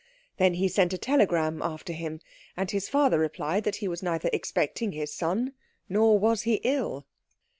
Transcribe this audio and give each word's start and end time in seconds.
Then 0.37 0.55
he 0.55 0.67
sent 0.67 0.93
a 0.93 0.97
telegram 0.97 1.61
after 1.61 1.93
him, 1.93 2.21
and 2.57 2.71
his 2.71 2.89
father 2.89 3.19
replied 3.19 3.65
that 3.65 3.75
he 3.75 3.87
was 3.87 4.01
neither 4.01 4.31
expecting 4.33 4.93
his 4.93 5.13
son 5.13 5.53
nor 5.87 6.17
was 6.17 6.41
he 6.41 6.55
ill. 6.63 7.05